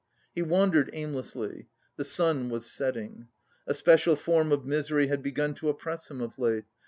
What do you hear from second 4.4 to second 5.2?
of misery